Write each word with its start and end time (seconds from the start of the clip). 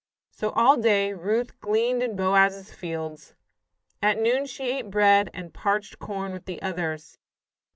So, 0.31 0.49
all 0.55 0.77
day, 0.77 1.13
Ruth 1.13 1.59
gleaned 1.59 2.01
in 2.01 2.15
Boaz's 2.15 2.73
fields. 2.73 3.35
At 4.01 4.17
noon 4.17 4.47
she 4.47 4.63
ate 4.71 4.89
bread 4.89 5.29
and 5.31 5.53
parched 5.53 5.99
corn 5.99 6.33
with 6.33 6.45
the 6.45 6.59
others. 6.63 7.19